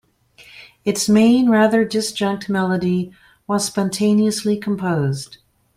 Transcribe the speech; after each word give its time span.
Its 0.83 1.07
main, 1.07 1.47
rather 1.47 1.85
disjunct 1.85 2.49
melody 2.49 3.11
was 3.45 3.65
spontaneously 3.65 4.57
composed. 4.57 5.37